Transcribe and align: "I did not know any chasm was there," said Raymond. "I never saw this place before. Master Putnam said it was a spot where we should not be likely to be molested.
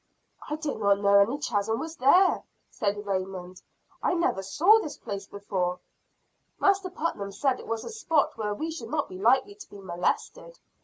"I 0.49 0.55
did 0.55 0.77
not 0.79 0.97
know 0.97 1.19
any 1.19 1.37
chasm 1.37 1.77
was 1.79 1.95
there," 1.97 2.41
said 2.71 3.05
Raymond. 3.05 3.61
"I 4.01 4.15
never 4.15 4.41
saw 4.41 4.79
this 4.79 4.97
place 4.97 5.27
before. 5.27 5.79
Master 6.59 6.89
Putnam 6.89 7.31
said 7.31 7.59
it 7.59 7.67
was 7.67 7.83
a 7.85 7.91
spot 7.91 8.35
where 8.35 8.55
we 8.55 8.71
should 8.71 8.89
not 8.89 9.09
be 9.09 9.19
likely 9.19 9.53
to 9.53 9.69
be 9.69 9.77
molested. 9.79 10.57